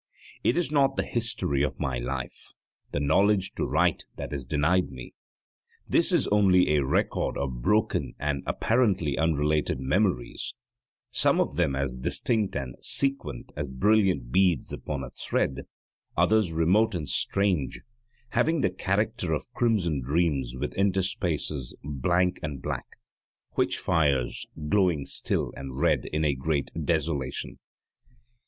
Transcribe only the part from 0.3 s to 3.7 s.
It is not the history of my life; the knowledge to